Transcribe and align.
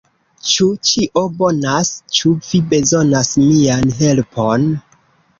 Ĉu 0.51 0.67
ĉio 0.91 1.21
bonas? 1.41 1.91
Ĉu 2.19 2.31
vi 2.47 2.61
bezonas 2.71 3.29
mian 3.43 3.93
helpon? 3.99 4.65